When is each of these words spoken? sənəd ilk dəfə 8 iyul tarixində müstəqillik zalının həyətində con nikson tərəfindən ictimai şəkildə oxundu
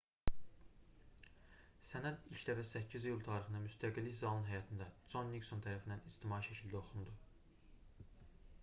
sənəd 1.89 2.23
ilk 2.31 2.45
dəfə 2.47 2.63
8 2.79 2.95
iyul 3.09 3.21
tarixində 3.27 3.61
müstəqillik 3.67 4.17
zalının 4.23 4.49
həyətində 4.53 4.89
con 5.13 5.31
nikson 5.35 5.63
tərəfindən 5.69 6.05
ictimai 6.15 6.43
şəkildə 6.51 6.83
oxundu 6.83 7.17